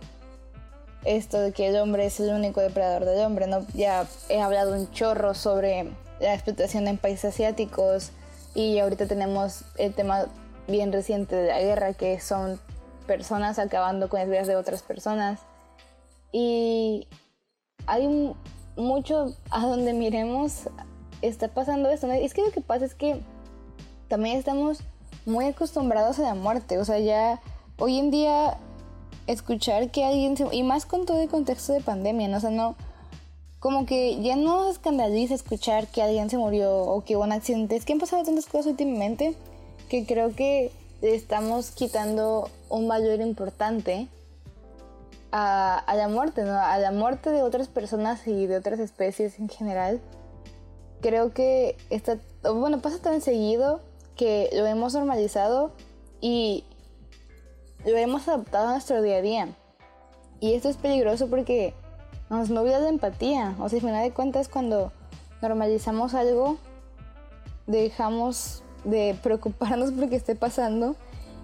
esto 1.05 1.41
de 1.41 1.53
que 1.53 1.69
el 1.69 1.77
hombre 1.77 2.07
es 2.07 2.21
el 2.21 2.35
único 2.35 2.61
depredador 2.61 3.05
del 3.05 3.25
hombre, 3.25 3.47
¿no? 3.47 3.67
Ya 3.75 4.07
he 4.29 4.41
hablado 4.41 4.75
un 4.75 4.91
chorro 4.91 5.35
sobre 5.35 5.91
la 6.21 6.35
explotación 6.35 6.87
en 6.89 6.99
países 6.99 7.35
asiáticos 7.35 8.11
y 8.55 8.79
ahorita 8.79 9.07
tenemos 9.07 9.65
el 9.79 9.95
tema 9.95 10.27
bien 10.69 10.93
reciente 10.93 11.37
de 11.37 11.49
la 11.49 11.61
guerra, 11.61 11.95
que 11.95 12.21
son 12.21 12.61
personas 13.07 13.59
acabando 13.59 14.09
con 14.09 14.21
las 14.21 14.29
vidas 14.29 14.47
de 14.47 14.57
otras 14.57 14.83
personas. 14.83 15.41
Y 16.33 17.09
hay 17.87 18.35
mucho 18.77 19.35
a 19.51 19.67
donde 19.67 19.93
miremos, 19.93 20.69
está 21.23 21.49
pasando 21.49 21.91
esto, 21.91 22.07
¿no? 22.07 22.13
Es 22.13 22.35
que 22.35 22.43
lo 22.43 22.51
que 22.51 22.61
pasa 22.61 22.85
es 22.85 22.95
que 22.95 23.21
también 24.09 24.37
estamos 24.37 24.81
muy 25.27 25.47
acostumbrados 25.47 26.19
a 26.19 26.23
la 26.23 26.35
muerte. 26.35 26.79
O 26.79 26.85
sea, 26.85 26.99
ya 26.99 27.41
hoy 27.79 27.99
en 27.99 28.11
día 28.11 28.59
escuchar 29.33 29.91
que 29.91 30.05
alguien 30.05 30.37
se... 30.37 30.47
Y 30.53 30.63
más 30.63 30.87
con 30.87 31.07
todo 31.07 31.21
el 31.21 31.29
contexto 31.29 31.73
de 31.73 31.81
pandemia, 31.81 32.29
¿no? 32.29 32.37
O 32.37 32.41
sea, 32.41 32.51
no... 32.51 32.77
Como 33.59 33.85
que 33.85 34.21
ya 34.23 34.37
no 34.37 34.71
escandaliza 34.71 35.35
escuchar 35.35 35.87
que 35.87 36.03
alguien 36.03 36.31
se 36.31 36.39
murió 36.39 36.79
o 36.79 37.05
que 37.05 37.17
hubo 37.17 37.25
un 37.25 37.33
accidente. 37.33 37.77
Es 37.77 37.85
que 37.85 37.93
han 37.93 37.99
pasado 37.99 38.25
tantas 38.25 38.47
cosas 38.47 38.69
últimamente 38.69 39.35
que 39.91 40.07
creo 40.07 40.35
que 40.35 40.73
estamos 41.03 41.71
quitando 41.71 42.49
un 42.71 42.89
valor 42.89 43.21
importante 43.21 44.09
a, 45.31 45.79
a, 45.79 45.95
la 45.95 46.09
muerte, 46.09 46.43
¿no? 46.45 46.59
A 46.59 46.79
la 46.79 46.91
muerte 46.91 47.31
de 47.31 47.43
otras 47.43 47.69
personas 47.69 48.27
y 48.27 48.47
de 48.47 48.57
otras 48.57 48.81
especies 48.81 49.39
en 49.39 49.49
general. 49.49 50.01
Creo 51.03 51.33
que 51.33 51.77
está, 51.91 52.19
bueno, 52.43 52.81
pasa 52.81 52.99
tan 52.99 53.21
seguido 53.21 53.81
que 54.17 54.51
lo 54.53 54.67
hemos 54.67 54.95
normalizado 54.95 55.73
y 56.21 56.65
lo 57.85 57.97
hemos 57.97 58.29
adaptado 58.29 58.69
a 58.69 58.73
nuestro 58.73 59.03
día 59.03 59.17
a 59.17 59.23
día. 59.23 59.49
Y 60.41 60.55
esto 60.55 60.69
es 60.69 60.77
peligroso 60.77 61.29
porque 61.29 61.75
nos 62.29 62.51
no 62.51 62.61
olvida 62.61 62.79
la 62.79 62.89
empatía. 62.89 63.55
O 63.59 63.69
sea, 63.69 63.77
al 63.79 63.85
final 63.85 64.03
de 64.03 64.13
cuentas, 64.13 64.49
cuando 64.49 64.93
normalizamos 65.43 66.15
algo, 66.15 66.57
dejamos 67.67 68.63
de 68.85 69.17
preocuparnos 69.23 69.93
por 69.93 70.09
qué 70.09 70.17
esté 70.17 70.35
pasando. 70.35 70.97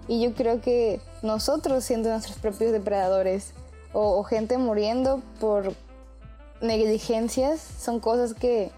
Y 0.07 0.21
yo 0.21 0.33
creo 0.33 0.61
que 0.61 1.01
nosotros, 1.21 1.83
siendo 1.83 2.09
nuestros 2.09 2.37
propios 2.37 2.71
depredadores, 2.71 3.53
o, 3.93 4.17
o 4.17 4.23
gente 4.23 4.57
muriendo 4.57 5.21
por 5.39 5.73
negligencias, 6.61 7.59
son 7.59 7.99
cosas 7.99 8.33
que, 8.33 8.71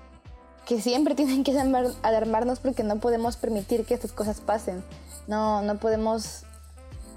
que 0.65 0.81
siempre 0.81 1.15
tienen 1.15 1.43
que 1.43 1.57
alarmarnos 2.01 2.59
porque 2.59 2.83
no 2.83 2.97
podemos 2.97 3.37
permitir 3.37 3.85
que 3.85 3.93
estas 3.93 4.11
cosas 4.11 4.41
pasen. 4.41 4.83
No, 5.27 5.61
no 5.61 5.77
podemos 5.77 6.43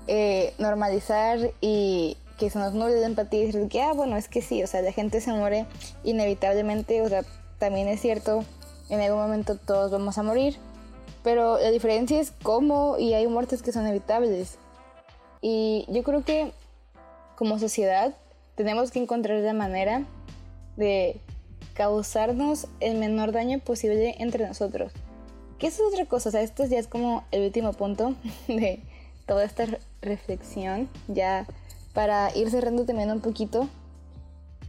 eh, 0.07 0.55
normalizar 0.59 1.39
y 1.61 2.17
que 2.39 2.51
se 2.51 2.59
nos 2.59 2.75
nuble 2.75 2.95
de 2.95 3.05
empatía 3.05 3.43
y 3.43 3.47
decir 3.47 3.69
que, 3.69 3.83
ah, 3.83 3.93
bueno, 3.93 4.17
es 4.17 4.29
que 4.29 4.43
sí, 4.43 4.63
o 4.63 4.67
sea, 4.67 4.83
la 4.83 4.93
gente 4.93 5.21
se 5.21 5.33
muere 5.33 5.67
inevitablemente, 6.03 7.01
o 7.03 7.09
sea, 7.09 7.23
también 7.59 7.89
es 7.89 8.01
cierto, 8.01 8.45
en 8.89 9.01
algún 9.01 9.21
momento 9.21 9.57
todos 9.57 9.91
vamos 9.91 10.19
a 10.19 10.23
morir, 10.23 10.57
pero 11.23 11.59
la 11.59 11.71
diferencia 11.71 12.21
es 12.21 12.33
cómo 12.43 12.99
y 12.99 13.15
hay 13.15 13.27
muertes 13.29 13.63
que 13.63 13.73
son 13.73 13.87
evitables. 13.87 14.59
Y 15.41 15.87
yo 15.89 16.03
creo 16.03 16.25
que 16.25 16.53
como 17.37 17.59
sociedad 17.59 18.15
tenemos 18.55 18.91
que 18.91 18.99
encontrar 18.99 19.39
la 19.41 19.53
manera 19.53 20.05
de 20.77 21.21
causarnos 21.75 22.67
el 22.81 22.97
menor 22.99 23.33
daño 23.33 23.59
posible 23.61 24.17
entre 24.19 24.47
nosotros. 24.47 24.93
Que 25.59 25.69
eso 25.69 25.87
es 25.87 25.95
otra 25.95 26.07
cosa, 26.07 26.29
o 26.29 26.33
sea, 26.33 26.43
esto 26.43 26.65
ya 26.65 26.79
es 26.79 26.89
como 26.89 27.25
el 27.31 27.45
último 27.45 27.73
punto 27.73 28.15
de 28.49 28.81
toda 29.27 29.45
esta 29.45 29.67
reflexión, 30.03 30.89
ya 31.09 31.47
para 31.95 32.35
ir 32.37 32.51
cerrando 32.51 32.85
también 32.85 33.11
un 33.11 33.21
poquito. 33.21 33.69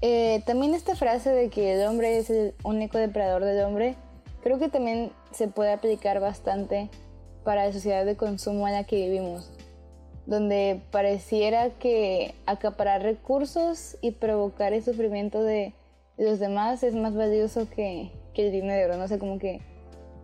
Eh, 0.01 0.43
también 0.45 0.73
esta 0.73 0.95
frase 0.95 1.31
de 1.31 1.49
que 1.49 1.73
el 1.73 1.87
hombre 1.87 2.17
es 2.17 2.29
el 2.29 2.53
único 2.63 2.97
depredador 2.97 3.43
del 3.45 3.63
hombre, 3.63 3.95
creo 4.43 4.59
que 4.59 4.69
también 4.69 5.11
se 5.31 5.47
puede 5.47 5.71
aplicar 5.71 6.19
bastante 6.19 6.89
para 7.43 7.65
la 7.65 7.73
sociedad 7.73 8.05
de 8.05 8.17
consumo 8.17 8.67
en 8.67 8.73
la 8.73 8.83
que 8.83 8.97
vivimos, 8.97 9.49
donde 10.25 10.81
pareciera 10.91 11.69
que 11.71 12.35
acaparar 12.45 13.01
recursos 13.01 13.97
y 14.01 14.11
provocar 14.11 14.73
el 14.73 14.83
sufrimiento 14.83 15.41
de 15.41 15.73
los 16.17 16.39
demás 16.39 16.83
es 16.83 16.93
más 16.93 17.15
valioso 17.15 17.69
que, 17.69 18.11
que 18.33 18.47
el 18.47 18.51
dinero, 18.51 18.97
no 18.97 19.07
sé, 19.07 19.17
como 19.19 19.39
que 19.39 19.61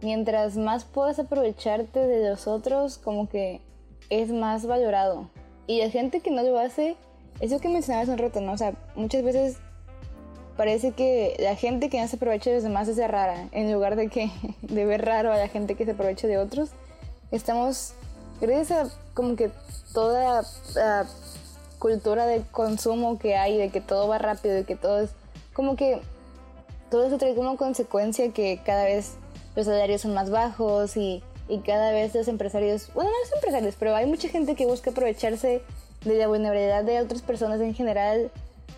mientras 0.02 0.58
más 0.58 0.86
puedas 0.86 1.20
aprovecharte 1.20 2.00
de 2.06 2.30
los 2.30 2.48
otros, 2.48 2.98
como 2.98 3.30
que 3.30 3.62
es 4.10 4.32
más 4.32 4.66
valorado. 4.66 5.30
Y 5.68 5.82
la 5.82 5.90
gente 5.90 6.20
que 6.20 6.32
no 6.32 6.42
lo 6.44 6.58
hace, 6.60 6.96
eso 7.40 7.60
que 7.60 7.70
mencionabas 7.70 8.10
un 8.10 8.18
rato, 8.18 8.42
¿no? 8.42 8.54
O 8.54 8.58
sea, 8.58 8.74
muchas 8.96 9.24
veces 9.24 9.58
parece 10.58 10.92
que 10.92 11.38
la 11.40 11.56
gente 11.56 11.90
que 11.90 12.02
no 12.02 12.08
se 12.08 12.18
aprovecha 12.18 12.50
de 12.50 12.58
los 12.58 12.64
demás 12.64 12.88
es 12.88 12.98
rara, 12.98 13.48
en 13.52 13.72
lugar 13.72 13.96
de 13.96 14.10
que 14.10 14.32
de 14.62 14.86
ver 14.86 15.06
raro 15.06 15.32
a 15.32 15.38
la 15.38 15.48
gente 15.48 15.76
que 15.76 15.86
se 15.86 15.92
aprovecha 15.92 16.28
de 16.28 16.38
otros. 16.38 16.72
Estamos, 17.32 17.94
gracias 18.42 18.72
a 18.72 18.98
como 19.14 19.36
que 19.36 19.52
toda 19.94 20.42
la 20.76 21.06
cultura 21.78 22.26
de 22.26 22.42
consumo 22.52 23.18
que 23.20 23.36
hay, 23.36 23.58
de 23.58 23.70
que 23.70 23.82
todo 23.82 24.08
va 24.08 24.18
rápido, 24.18 24.56
de 24.56 24.66
que 24.66 24.76
todo 24.76 25.00
es 25.00 25.12
como 25.54 25.76
que 25.76 26.02
todo 26.90 27.06
eso 27.06 27.18
trae 27.18 27.36
como 27.36 27.56
consecuencia 27.56 28.32
que 28.34 28.62
cada 28.66 28.84
vez 28.84 29.14
los 29.56 29.66
salarios 29.66 30.02
son 30.02 30.14
más 30.14 30.30
bajos 30.30 30.98
y 30.98 31.24
y 31.50 31.60
cada 31.60 31.92
vez 31.92 32.14
los 32.14 32.28
empresarios, 32.28 32.92
bueno, 32.94 33.10
no 33.10 33.18
los 33.24 33.34
empresarios, 33.34 33.76
pero 33.78 33.96
hay 33.96 34.06
mucha 34.06 34.30
gente 34.30 34.56
que 34.56 34.68
busca 34.68 34.92
aprovecharse 34.92 35.62
de 36.06 36.18
la 36.18 36.28
vulnerabilidad 36.28 36.84
de 36.84 37.02
otras 37.02 37.22
personas 37.22 37.60
en 37.60 37.74
general. 37.74 38.32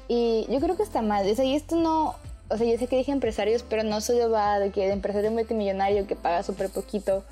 Y 0.07 0.47
yo 0.49 0.59
creo 0.59 0.77
que 0.77 0.83
está 0.83 1.01
mal. 1.01 1.29
O 1.29 1.35
sea, 1.35 1.45
y 1.45 1.55
esto 1.55 1.75
no, 1.75 2.15
o 2.49 2.57
sea, 2.57 2.65
yo 2.65 2.77
sé 2.77 2.87
que 2.87 2.97
dije 2.97 3.11
empresarios, 3.11 3.63
pero 3.63 3.83
no 3.83 4.01
solo 4.01 4.29
va 4.29 4.59
de 4.59 4.71
que 4.71 4.85
el 4.85 4.91
empresario 4.91 5.31
multimillonario 5.31 6.07
que 6.07 6.15
paga 6.15 6.43
súper 6.43 6.69
poquito 6.69 7.23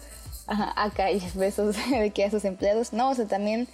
ajá, 0.47 0.73
acá 0.75 1.11
y 1.11 1.21
besos 1.35 1.75
de 1.89 2.11
que 2.11 2.25
a 2.25 2.31
sus 2.31 2.43
empleados, 2.45 2.93
no, 2.93 3.11
o 3.11 3.15
sea, 3.15 3.25
también 3.25 3.67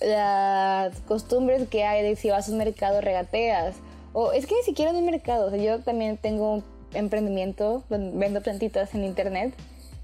las 0.00 1.00
costumbres 1.00 1.68
que 1.68 1.84
hay 1.84 2.02
de 2.02 2.14
si 2.14 2.30
vas 2.30 2.48
a 2.48 2.52
un 2.52 2.58
mercado 2.58 3.00
regateas. 3.00 3.74
O 4.12 4.32
es 4.32 4.46
que 4.46 4.54
ni 4.54 4.62
siquiera 4.62 4.90
en 4.92 4.96
un 4.98 5.06
mercado, 5.06 5.46
o 5.46 5.50
sea, 5.50 5.58
yo 5.58 5.80
también 5.80 6.16
tengo 6.16 6.54
un 6.54 6.64
emprendimiento, 6.94 7.82
vendo 7.88 8.40
plantitas 8.42 8.94
en 8.94 9.04
internet 9.04 9.54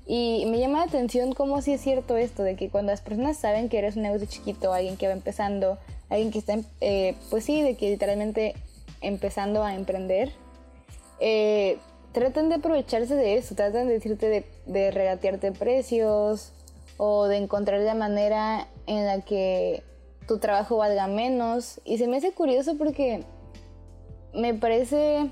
y 0.06 0.44
me 0.46 0.58
llama 0.58 0.78
la 0.78 0.84
atención 0.84 1.32
cómo 1.32 1.62
sí 1.62 1.72
es 1.72 1.80
cierto 1.80 2.16
esto, 2.16 2.42
de 2.42 2.56
que 2.56 2.68
cuando 2.68 2.92
las 2.92 3.00
personas 3.00 3.38
saben 3.38 3.68
que 3.68 3.78
eres 3.78 3.96
un 3.96 4.02
negocio 4.02 4.26
chiquito, 4.26 4.72
alguien 4.72 4.96
que 4.96 5.06
va 5.06 5.12
empezando, 5.12 5.78
alguien 6.10 6.30
que 6.30 6.38
está, 6.38 6.58
eh, 6.80 7.16
pues 7.30 7.44
sí, 7.44 7.62
de 7.62 7.76
que 7.76 7.90
literalmente 7.90 8.54
empezando 9.00 9.62
a 9.64 9.74
emprender, 9.74 10.32
eh, 11.20 11.78
tratan 12.12 12.48
de 12.48 12.56
aprovecharse 12.56 13.14
de 13.14 13.36
eso, 13.36 13.54
tratan 13.54 13.88
de 13.88 13.94
decirte 13.94 14.28
de, 14.28 14.44
de 14.66 14.90
regatearte 14.90 15.52
precios 15.52 16.52
o 16.96 17.26
de 17.26 17.38
encontrar 17.38 17.80
la 17.80 17.94
manera 17.94 18.68
en 18.86 19.06
la 19.06 19.22
que 19.22 19.82
tu 20.28 20.38
trabajo 20.38 20.76
valga 20.76 21.06
menos. 21.06 21.80
Y 21.84 21.98
se 21.98 22.06
me 22.06 22.18
hace 22.18 22.32
curioso 22.32 22.76
porque 22.76 23.24
me 24.34 24.54
parece 24.54 25.30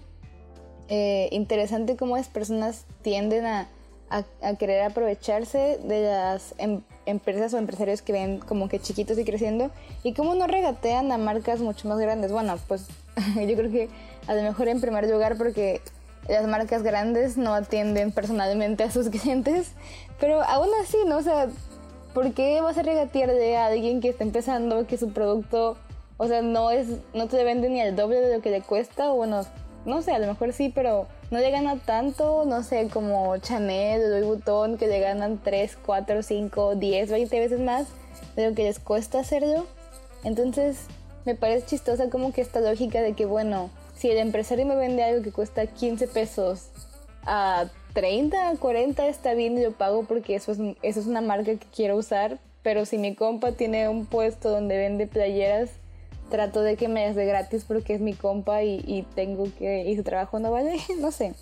eh, 0.88 1.29
interesante 1.31 1.97
cómo 1.97 2.17
las 2.17 2.29
personas 2.29 2.85
tienden 3.02 3.47
a 3.47 3.69
a, 4.12 4.54
querer 4.57 4.83
aprovecharse 4.83 5.78
de 5.83 6.02
las 6.02 6.54
em, 6.59 6.83
empresas 7.07 7.54
o 7.54 7.59
empresarios 7.59 8.02
que 8.02 8.12
ven 8.12 8.38
como 8.38 8.69
que 8.69 8.78
chiquitos 8.78 9.19
y 9.19 9.25
creciendo 9.25 9.71
y 10.02 10.12
cómo 10.12 10.35
no 10.35 10.47
regatean 10.47 11.11
a 11.11 11.19
marcas 11.19 11.61
mucho 11.61 11.88
más 11.88 11.99
grandes. 11.99 12.31
Bueno, 12.31 12.57
pues 12.69 12.87
yo 13.37 13.57
creo 13.57 13.71
que 13.71 13.88
a 14.26 14.35
lo 14.35 14.42
mejor 14.42 14.69
en 14.69 14.81
primer 14.81 15.09
lugar 15.09 15.37
porque 15.37 15.81
las 16.28 16.47
marcas 16.47 16.83
grandes 16.83 17.37
no 17.37 17.54
atienden 17.54 18.12
personalmente 18.12 18.85
a 18.85 18.90
sus 18.90 19.09
clientes, 19.11 19.73
pero 20.21 20.42
aún 20.42 20.69
así, 20.83 20.99
¿no? 21.07 21.16
O 21.16 21.23
sea, 21.23 21.49
¿por 22.14 22.33
qué 22.35 22.61
vas 22.61 22.76
a 22.78 22.83
regatear 22.83 23.31
de 23.31 23.57
alguien 23.57 24.00
que 24.00 24.11
está 24.11 24.25
empezando 24.25 24.87
que 24.87 24.99
su 24.99 25.12
producto, 25.12 25.76
o 26.19 26.28
sea, 26.28 26.42
no 26.42 26.71
es 26.71 26.87
no 27.14 27.26
te 27.28 27.42
vende 27.45 27.71
ni 27.71 27.81
al 27.81 27.97
doble 27.97 28.21
de 28.21 28.37
lo 28.37 28.42
que 28.42 28.50
le 28.50 28.61
cuesta 28.61 29.11
o 29.11 29.16
bueno, 29.16 29.45
no 29.85 30.03
sé, 30.03 30.12
a 30.12 30.19
lo 30.19 30.27
mejor 30.27 30.53
sí, 30.53 30.71
pero 30.75 31.07
no 31.31 31.39
le 31.39 31.51
gana 31.51 31.77
tanto, 31.77 32.45
no 32.45 32.62
sé, 32.62 32.89
como 32.89 33.37
Chanel, 33.39 34.11
Louis 34.11 34.25
Vuitton, 34.25 34.79
que 34.79 34.87
le 34.87 35.01
ganan 35.01 35.41
3, 35.43 35.79
4, 35.85 36.23
5, 36.23 36.75
10, 36.77 37.11
20 37.11 37.41
veces 37.41 37.61
más 37.61 37.89
de 38.37 38.49
lo 38.49 38.55
que 38.55 38.65
les 38.65 38.79
cuesta 38.79 39.21
hacerlo. 39.21 39.67
Entonces, 40.25 40.87
me 41.25 41.35
parece 41.35 41.67
chistosa 41.67 42.11
como 42.11 42.33
que 42.33 42.41
esta 42.41 42.61
lógica 42.61 43.03
de 43.03 43.15
que, 43.15 43.27
bueno, 43.27 43.71
si 43.97 44.11
el 44.11 44.19
empresario 44.19 44.67
me 44.67 44.77
vende 44.77 45.03
algo 45.03 45.23
que 45.23 45.33
cuesta 45.33 45.67
15 45.67 46.09
pesos 46.09 46.69
a 47.25 47.67
30, 47.95 48.55
40 48.59 49.07
está 49.07 49.35
bien 49.35 49.59
y 49.59 49.62
lo 49.62 49.73
pago 49.73 50.05
porque 50.05 50.35
eso 50.35 50.53
es, 50.53 50.59
eso 50.83 51.01
es 51.01 51.07
una 51.07 51.21
marca 51.21 51.53
que 51.53 51.67
quiero 51.75 51.97
usar, 51.97 52.39
pero 52.62 52.87
si 52.87 52.99
mi 52.99 53.15
compa 53.15 53.53
tiene 53.53 53.89
un 53.89 54.07
puesto 54.07 54.51
donde 54.51 54.77
vende 54.77 55.07
playeras 55.07 55.71
trato 56.33 56.62
de 56.62 56.77
que 56.77 56.89
me 56.89 57.07
des 57.07 57.15
de 57.15 57.27
gratis 57.27 57.65
porque 57.69 57.95
es 57.95 58.01
mi 58.01 58.15
compa 58.15 58.65
y, 58.65 59.07
tengo 59.15 59.45
que, 59.59 59.85
y 59.89 59.97
su 59.97 60.03
trabajo 60.03 60.41
no 60.41 60.51
vale, 60.51 60.79
no 60.99 61.12
sé. 61.12 61.35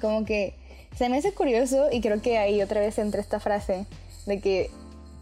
Como 0.00 0.24
que 0.24 0.54
se 0.96 1.08
me 1.08 1.16
hace 1.16 1.32
curioso 1.32 1.88
y 1.90 2.00
creo 2.02 2.20
que 2.20 2.38
ahí 2.38 2.62
otra 2.62 2.80
vez 2.80 2.98
entra 2.98 3.20
esta 3.20 3.40
frase 3.40 3.86
de 4.26 4.40
que 4.40 4.70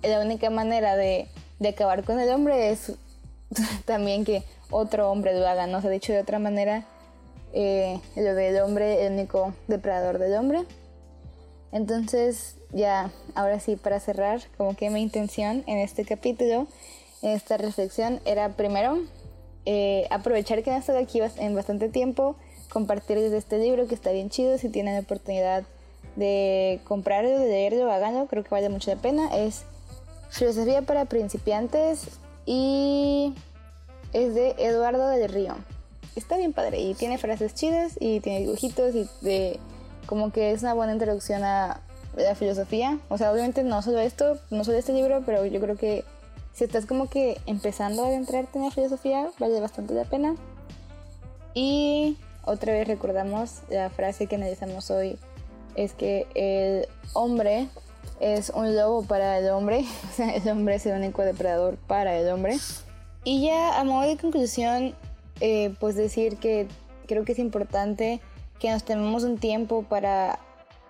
la 0.03 0.21
única 0.21 0.51
manera 0.51 0.97
de, 0.97 1.29
acabar 1.67 2.05
con 2.05 2.19
el 2.19 2.31
hombre 2.31 2.71
es 2.71 2.93
también 3.85 4.25
que 4.25 4.43
otro 4.71 5.11
hombre 5.11 5.39
lo 5.39 5.47
haga, 5.47 5.69
no 5.69 5.81
se 5.81 5.87
ha 5.87 5.91
dicho 5.91 6.13
de 6.13 6.21
otra 6.21 6.41
manera, 6.41 6.85
eh, 7.53 8.01
lo 8.17 8.35
del 8.35 8.61
hombre, 8.61 9.07
el 9.07 9.13
único 9.13 9.55
depredador 9.69 10.19
del 10.19 10.35
hombre. 10.35 10.65
Entonces, 11.73 12.57
ya, 12.73 13.13
ahora 13.37 13.61
sí, 13.61 13.77
para 13.77 14.01
cerrar, 14.01 14.41
como 14.57 14.75
que 14.75 14.91
mi 14.91 15.01
intención 15.01 15.63
en 15.69 15.79
este 15.79 16.05
capítulo 16.05 16.67
esta 17.23 17.57
reflexión 17.57 18.21
era 18.25 18.51
primero 18.51 18.99
eh, 19.67 20.07
aprovechar 20.11 20.63
que 20.63 20.71
no 20.71 20.77
estado 20.77 20.99
aquí 20.99 21.21
en 21.37 21.55
bastante 21.55 21.89
tiempo, 21.89 22.37
compartirles 22.71 23.33
este 23.33 23.59
libro 23.59 23.87
que 23.87 23.95
está 23.95 24.11
bien 24.13 24.31
chido, 24.31 24.57
si 24.59 24.69
tienen 24.69 24.95
la 24.95 25.01
oportunidad 25.01 25.65
de 26.17 26.81
comprarlo, 26.85 27.31
de 27.31 27.47
leerlo, 27.47 27.91
háganlo, 27.91 28.27
creo 28.27 28.43
que 28.43 28.51
vale 28.51 28.69
mucho 28.69 28.91
la 28.91 29.01
pena. 29.01 29.37
Es 29.37 29.65
Filosofía 30.31 30.83
para 30.83 31.07
principiantes 31.07 32.07
y 32.47 33.35
es 34.13 34.35
de 34.35 34.55
Eduardo 34.59 35.09
del 35.09 35.29
Río. 35.29 35.57
Está 36.15 36.37
bien 36.37 36.53
padre 36.53 36.81
y 36.81 36.95
tiene 36.95 37.19
frases 37.19 37.55
chidas 37.55 37.97
y 37.99 38.21
tiene 38.21 38.41
dibujitos 38.41 38.95
y 38.95 39.09
de 39.23 39.59
como 40.07 40.33
que 40.33 40.53
es 40.53 40.63
una 40.63 40.75
buena 40.75 40.93
introducción 40.93 41.43
a 41.43 41.81
la 42.17 42.35
filosofía. 42.35 42.99
O 43.09 43.19
sea, 43.19 43.33
obviamente 43.33 43.65
no 43.65 43.83
solo 43.83 43.99
esto, 43.99 44.39
no 44.51 44.65
solo 44.65 44.79
este 44.79 44.93
libro, 44.93 45.23
pero 45.27 45.45
yo 45.47 45.61
creo 45.61 45.77
que 45.77 46.05
si 46.61 46.65
estás 46.65 46.85
como 46.85 47.09
que 47.09 47.41
empezando 47.47 48.05
a 48.05 48.09
adentrarte 48.09 48.59
en 48.59 48.67
la 48.67 48.71
filosofía, 48.71 49.31
vale 49.39 49.59
bastante 49.61 49.95
la 49.95 50.05
pena. 50.05 50.37
Y 51.55 52.19
otra 52.45 52.75
vez 52.75 52.87
recordamos 52.87 53.61
la 53.71 53.89
frase 53.89 54.27
que 54.27 54.35
analizamos 54.35 54.91
hoy, 54.91 55.19
es 55.75 55.95
que 55.95 56.27
el 56.35 56.87
hombre 57.15 57.69
es 58.21 58.51
un 58.51 58.77
lobo 58.77 59.03
para 59.05 59.39
el 59.39 59.49
hombre, 59.49 59.87
o 60.11 60.15
sea, 60.15 60.35
el 60.35 60.47
hombre 60.51 60.75
es 60.75 60.85
el 60.85 60.99
único 60.99 61.23
depredador 61.23 61.79
para 61.79 62.15
el 62.19 62.29
hombre. 62.29 62.59
Y 63.25 63.47
ya 63.47 63.81
a 63.81 63.85
modo 63.85 64.07
de 64.07 64.19
conclusión, 64.19 64.95
eh, 65.41 65.75
pues 65.81 65.95
decir 65.95 66.37
que 66.37 66.69
creo 67.09 67.25
que 67.25 67.33
es 67.33 67.39
importante 67.39 68.21
que 68.59 68.71
nos 68.71 68.85
tomemos 68.85 69.25
un 69.25 69.39
tiempo 69.39 69.83
para 69.85 70.39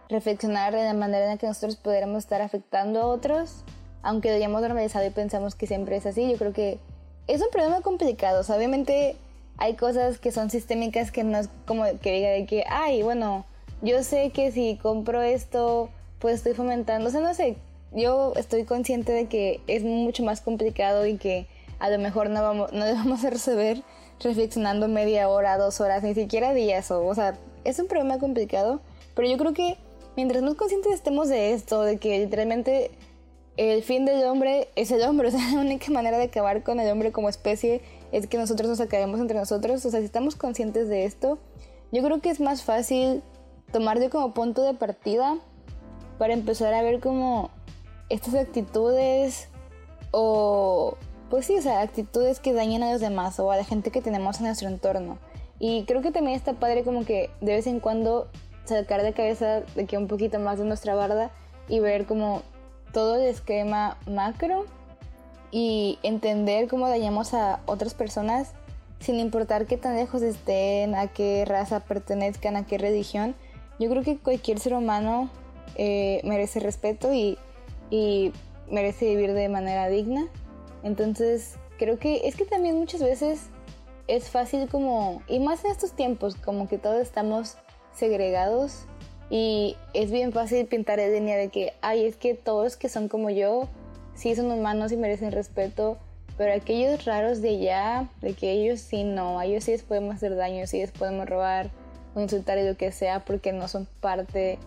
reflexionar 0.08 0.74
en 0.74 0.86
la 0.86 0.94
manera 0.94 1.26
en 1.26 1.30
la 1.30 1.36
que 1.36 1.46
nosotros 1.46 1.76
podríamos 1.76 2.18
estar 2.18 2.42
afectando 2.42 3.02
a 3.02 3.06
otros, 3.06 3.62
aunque 4.02 4.30
lo 4.30 4.37
hayamos 4.37 4.61
normalizado 4.62 5.07
y 5.07 5.11
pensamos 5.11 5.54
que 5.54 5.66
siempre 5.66 5.97
es 5.97 6.07
así, 6.07 6.30
yo 6.30 6.37
creo 6.37 6.52
que 6.52 6.78
es 7.26 7.40
un 7.40 7.50
problema 7.50 7.80
complicado, 7.80 8.42
obviamente 8.54 9.16
hay 9.59 9.75
cosas 9.75 10.19
que 10.19 10.33
son 10.33 10.50
sistémicas 10.50 11.12
que 11.12 11.23
no 11.23 11.38
es 11.38 11.49
como 11.66 11.85
que 12.00 12.12
diga 12.12 12.30
de 12.30 12.47
que, 12.47 12.64
ay, 12.69 13.02
bueno, 13.02 13.45
yo 13.83 14.02
sé 14.02 14.30
que 14.30 14.52
si 14.52 14.78
compro 14.83 15.23
esto, 15.23 15.90
pues 16.19 16.37
estoy 16.37 16.54
fomentando, 16.54 17.09
o 17.09 17.12
sea, 17.12 17.21
no 17.21 17.35
sé, 17.35 17.57
yo 17.92 18.33
estoy 18.37 18.64
consciente 18.64 19.12
de 19.12 19.26
que 19.26 19.61
es 19.66 19.83
mucho 19.85 20.23
más 20.23 20.40
complicado 20.40 21.07
y 21.07 21.19
que 21.19 21.47
a 21.78 21.90
lo 21.90 21.99
mejor 21.99 22.30
no 22.30 22.42
vamos, 22.42 22.73
no 22.73 22.85
vamos 22.95 23.25
a 23.25 23.30
resolver 23.30 23.83
reflexionando 24.21 24.88
media 24.88 25.28
hora, 25.28 25.57
dos 25.59 25.80
horas, 25.80 26.02
ni 26.02 26.14
siquiera 26.14 26.52
días, 26.54 26.90
o, 26.90 27.07
o 27.07 27.14
sea, 27.14 27.38
es 27.64 27.78
un 27.78 27.87
problema 27.87 28.19
complicado, 28.19 28.80
pero 29.14 29.28
yo 29.28 29.37
creo 29.38 29.52
que 29.52 29.76
mientras 30.16 30.42
más 30.42 30.54
conscientes 30.54 30.92
estemos 30.92 31.28
de 31.28 31.52
esto, 31.52 31.83
de 31.83 31.99
que 31.99 32.19
literalmente 32.19 32.90
el 33.57 33.83
fin 33.83 34.04
del 34.04 34.25
hombre 34.25 34.69
es 34.76 34.90
el 34.90 35.02
hombre, 35.02 35.28
o 35.28 35.30
sea, 35.30 35.52
la 35.52 35.61
única 35.61 35.90
manera 35.92 36.19
de 36.19 36.25
acabar 36.25 36.62
con 36.62 36.80
el 36.80 36.90
hombre 36.90 37.12
como 37.12 37.28
especie 37.28 37.83
es 38.12 38.26
que 38.26 38.38
nosotros 38.38 38.69
nos 38.69 38.80
acabemos 38.80 39.21
entre 39.21 39.38
nosotros, 39.38 39.85
o 39.85 39.90
sea, 39.90 40.00
si 40.00 40.07
estamos 40.07 40.37
conscientes 40.37 40.88
de 40.88 41.04
esto, 41.04 41.38
yo 41.92 42.02
creo 42.02 42.21
que 42.21 42.30
es 42.30 42.40
más 42.40 42.62
fácil 42.62 43.23
tomarlo 43.73 44.11
como 44.11 44.35
punto 44.35 44.62
de 44.62 44.75
partida 44.75 45.38
para 46.19 46.35
empezar 46.35 46.75
a 46.75 46.83
ver 46.83 47.00
como 47.00 47.50
estas 48.09 48.35
actitudes 48.35 49.49
o 50.11 50.97
pues 51.30 51.47
sí, 51.47 51.57
o 51.57 51.62
sea, 51.62 51.80
actitudes 51.80 52.40
que 52.40 52.52
dañan 52.52 52.83
a 52.83 52.92
los 52.92 53.00
demás 53.00 53.38
o 53.38 53.50
a 53.52 53.57
la 53.57 53.64
gente 53.64 53.92
que 53.92 54.02
tenemos 54.02 54.38
en 54.38 54.47
nuestro 54.47 54.69
entorno. 54.69 55.19
Y 55.61 55.85
creo 55.85 56.02
que 56.02 56.11
también 56.11 56.37
está 56.37 56.54
padre 56.54 56.83
como 56.83 57.04
que 57.04 57.30
de 57.40 57.54
vez 57.54 57.69
en 57.69 57.78
cuando 57.78 58.28
sacar 58.64 59.02
de 59.02 59.12
cabeza 59.12 59.61
de 59.61 59.87
que 59.87 59.97
un 59.97 60.09
poquito 60.09 60.40
más 60.40 60.59
de 60.59 60.64
nuestra 60.64 60.95
barda 60.95 61.30
y 61.69 61.78
ver 61.78 62.07
como 62.07 62.42
todo 62.92 63.16
el 63.16 63.23
esquema 63.23 63.99
macro 64.06 64.66
y 65.50 65.99
entender 66.02 66.68
cómo 66.68 66.88
dañamos 66.88 67.35
a 67.35 67.61
otras 67.66 67.94
personas 67.94 68.52
sin 69.00 69.18
importar 69.18 69.66
qué 69.66 69.76
tan 69.76 69.97
lejos 69.97 70.23
estén, 70.23 70.94
a 70.94 71.09
qué 71.09 71.44
raza 71.47 71.80
pertenezcan, 71.80 72.56
a 72.56 72.66
qué 72.66 72.78
religión. 72.78 73.35
Yo 73.78 73.88
creo 73.88 74.02
que 74.02 74.18
cualquier 74.18 74.59
ser 74.59 74.75
humano 74.75 75.30
eh, 75.76 76.20
merece 76.25 76.61
respeto 76.61 77.12
y, 77.12 77.38
y 77.90 78.32
merece 78.70 79.06
vivir 79.06 79.32
de 79.32 79.49
manera 79.49 79.88
digna. 79.88 80.26
Entonces 80.82 81.56
creo 81.78 81.99
que 81.99 82.28
es 82.28 82.37
que 82.37 82.44
también 82.44 82.76
muchas 82.76 83.02
veces 83.02 83.49
es 84.06 84.28
fácil 84.28 84.68
como, 84.68 85.23
y 85.28 85.38
más 85.38 85.64
en 85.64 85.70
estos 85.70 85.92
tiempos, 85.92 86.35
como 86.35 86.68
que 86.68 86.78
todos 86.78 87.00
estamos 87.00 87.56
segregados 87.94 88.85
y 89.30 89.76
es 89.94 90.10
bien 90.10 90.32
fácil 90.32 90.66
pintar 90.66 90.99
la 90.99 91.08
línea 91.08 91.36
de 91.36 91.49
que, 91.49 91.73
ay, 91.80 92.04
es 92.04 92.16
que 92.16 92.34
todos 92.34 92.76
que 92.76 92.88
son 92.88 93.08
como 93.08 93.30
yo, 93.30 93.69
sí 94.14 94.34
son 94.34 94.50
humanos 94.50 94.93
y 94.93 94.97
merecen 94.97 95.32
respeto, 95.32 95.97
pero 96.36 96.52
aquellos 96.52 97.04
raros 97.04 97.40
de 97.40 97.50
allá, 97.50 98.08
de 98.21 98.34
que 98.34 98.50
ellos 98.50 98.80
sí 98.80 99.04
no, 99.04 99.38
a 99.38 99.47
ellos 99.47 99.64
sí 99.64 99.71
les 99.71 99.82
podemos 99.82 100.16
hacer 100.16 100.34
daño, 100.36 100.66
sí 100.66 100.78
les 100.78 100.90
podemos 100.90 101.28
robar 101.28 101.71
insultar 102.16 102.58
y 102.58 102.66
lo 102.66 102.76
que 102.76 102.90
sea 102.93 103.25
porque 103.25 103.52
no 103.52 103.69
son 103.69 103.86
parte 104.00 104.58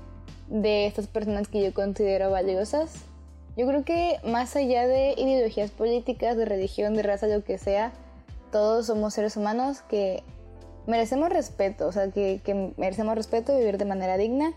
de 0.47 0.85
estas 0.85 1.07
personas 1.07 1.47
que 1.47 1.63
yo 1.63 1.73
considero 1.73 2.31
valiosas. 2.31 2.93
Yo 3.57 3.67
creo 3.67 3.83
que 3.83 4.19
más 4.23 4.55
allá 4.55 4.87
de 4.87 5.13
ideologías 5.17 5.71
políticas, 5.71 6.37
de 6.37 6.45
religión, 6.45 6.95
de 6.95 7.03
raza, 7.03 7.27
lo 7.27 7.43
que 7.43 7.57
sea, 7.57 7.91
todos 8.51 8.87
somos 8.87 9.13
seres 9.13 9.37
humanos 9.37 9.81
que 9.81 10.23
merecemos 10.87 11.29
respeto, 11.29 11.87
o 11.87 11.91
sea, 11.91 12.11
que, 12.11 12.73
merecemos 12.77 13.15
respeto 13.15 13.53
y 13.53 13.59
vivir 13.59 13.77
de 13.77 13.85
manera 13.85 14.17
digna. 14.17 14.53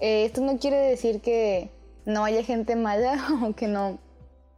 Eh, 0.00 0.24
esto 0.24 0.40
no 0.40 0.58
quiere 0.58 0.76
decir 0.76 1.20
que 1.20 1.70
no 2.04 2.24
haya 2.24 2.42
gente 2.42 2.76
mala 2.76 3.16
o 3.44 3.54
que 3.54 3.68
no 3.68 3.98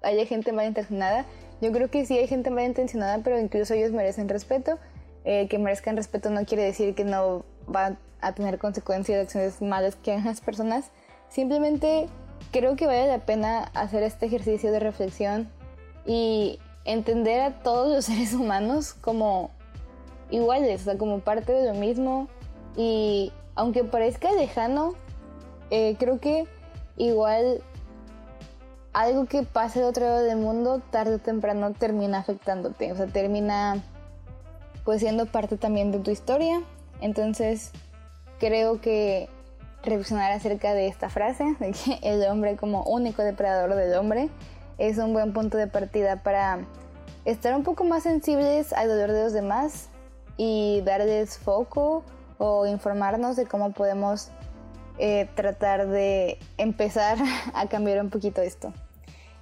haya 0.03 0.27
gente 0.27 0.53
malintencionada. 0.53 1.27
Yo 1.61 1.73
creo 1.73 1.91
que 1.91 2.05
sí 2.07 2.19
hay 2.19 2.27
gente 2.27 2.51
malintencionada, 2.51 3.19
pero 3.23 3.39
incluso 3.39 3.75
ellos 3.75 3.93
merecen 3.93 4.29
respeto. 4.29 4.79
Eh, 5.25 5.49
que 5.49 5.59
merezcan 5.59 5.97
respeto 5.97 6.31
no 6.31 6.45
quiere 6.45 6.63
decir 6.63 6.95
que 6.95 7.05
no 7.05 7.45
van 7.67 7.99
a 8.21 8.33
tener 8.33 8.59
consecuencias 8.59 9.17
de 9.17 9.23
acciones 9.23 9.61
malas 9.61 9.97
que 9.97 10.13
hagan 10.13 10.27
las 10.27 10.41
personas. 10.41 10.91
Simplemente 11.29 12.07
creo 12.53 12.77
que 12.77 12.87
vale 12.87 13.09
la 13.09 13.19
pena 13.19 13.65
hacer 13.75 14.05
este 14.05 14.27
ejercicio 14.27 14.71
de 14.71 14.79
reflexión 14.79 15.51
y 16.05 16.61
entender 16.85 17.41
a 17.41 17.63
todos 17.63 17.93
los 17.93 18.05
seres 18.07 18.35
humanos 18.35 18.95
como 18.95 19.51
iguales, 20.31 20.83
o 20.83 20.85
sea, 20.85 20.99
como 20.99 21.21
parte 21.21 21.53
de 21.53 21.73
lo 21.73 21.75
mismo. 21.75 22.29
Y 22.77 23.33
aunque 23.55 23.85
parezca 23.85 24.31
lejano, 24.33 24.95
eh, 25.71 25.97
creo 25.99 26.21
que 26.21 26.47
igual 26.97 27.62
algo 28.93 29.27
que 29.27 29.43
pase 29.43 29.81
de 29.81 29.85
otro 29.85 30.05
lado 30.07 30.23
del 30.23 30.39
mundo, 30.39 30.81
tarde 30.91 31.17
o 31.17 31.19
temprano 31.19 31.73
termina 31.73 32.19
afectándote, 32.19 32.93
o 32.93 32.97
sea, 32.97 33.07
termina 33.07 33.83
pues 34.85 35.01
siendo 35.01 35.27
parte 35.27 35.57
también 35.57 35.93
de 35.93 35.99
tu 35.99 36.11
historia. 36.11 36.62
Entonces, 37.01 37.73
creo 38.39 38.81
que 38.81 39.29
reflexionar 39.83 40.33
acerca 40.33 40.73
de 40.75 40.87
esta 40.87 41.11
frase, 41.11 41.45
de 41.61 41.73
que 41.73 41.99
el 42.03 42.23
hombre 42.31 42.57
como 42.57 42.85
único 42.85 43.23
depredador 43.23 43.75
del 43.75 43.95
hombre, 43.95 44.31
es 44.79 44.99
un 44.99 45.12
buen 45.12 45.33
punto 45.33 45.57
de 45.57 45.67
partida 45.67 46.23
para 46.23 46.61
estar 47.25 47.55
un 47.55 47.65
poco 47.65 47.85
más 47.85 48.03
sensibles 48.03 48.73
al 48.73 48.89
dolor 48.89 49.12
de 49.12 49.25
los 49.25 49.33
demás 49.33 49.89
y 50.37 50.83
darles 50.85 51.38
foco 51.38 52.05
o 52.38 52.66
informarnos 52.66 53.37
de 53.37 53.46
cómo 53.46 53.72
podemos 53.72 54.31
eh, 54.99 55.29
tratar 55.35 55.88
de 55.88 56.38
empezar 56.59 57.18
a 57.55 57.66
cambiar 57.68 58.01
un 58.01 58.11
poquito 58.11 58.42
esto. 58.42 58.72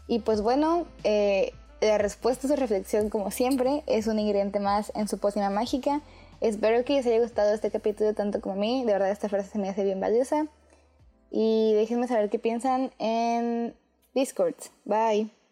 Y 0.07 0.21
pues 0.21 0.43
bueno, 0.43 0.87
eh, 1.03 1.53
la 1.81 1.99
respuesta 1.99 2.47
a 2.47 2.51
su 2.51 2.57
reflexión, 2.57 3.11
como 3.11 3.31
siempre, 3.31 3.83
es 3.87 4.07
un 4.07 4.19
ingrediente 4.19 4.61
más 4.61 4.93
en 4.95 5.09
su 5.09 5.19
pócima 5.19 5.51
mágica. 5.51 6.01
Espero 6.41 6.85
que 6.85 6.95
les 6.95 7.07
haya 7.07 7.21
gustado 7.21 7.55
este 7.55 7.71
capítulo 7.71 8.15
tanto 8.15 8.41
como 8.41 8.55
a 8.55 8.59
mí. 8.59 8.85
De 8.85 8.93
verdad, 8.93 9.11
esta 9.11 9.29
frase 9.29 9.51
se 9.51 9.59
me 9.59 9.69
hace 9.69 9.85
bien 9.85 10.01
valiosa. 10.01 10.47
Y 11.31 11.73
déjenme 11.75 12.07
saber 12.07 12.31
qué 12.31 12.39
piensan 12.39 12.93
en 12.99 13.75
Discord. 14.15 14.55
Bye. 14.85 15.44